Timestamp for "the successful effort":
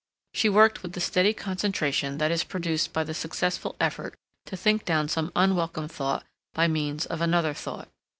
3.03-4.15